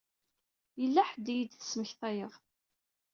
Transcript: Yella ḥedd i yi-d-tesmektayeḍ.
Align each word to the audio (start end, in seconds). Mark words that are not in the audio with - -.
Yella 0.81 1.01
ḥedd 1.09 1.25
i 1.33 1.35
yi-d-tesmektayeḍ. 1.37 2.33